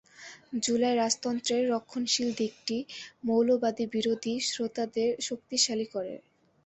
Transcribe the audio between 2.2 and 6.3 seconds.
দিকটি মৌলবাদী বিরোধী শ্রোতাদের শক্তিশালী করে।